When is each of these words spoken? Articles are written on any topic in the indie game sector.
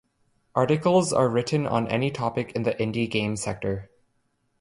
Articles 0.55 1.13
are 1.13 1.29
written 1.29 1.67
on 1.67 1.87
any 1.87 2.09
topic 2.09 2.53
in 2.53 2.63
the 2.63 2.73
indie 2.73 3.07
game 3.07 3.35
sector. 3.35 3.91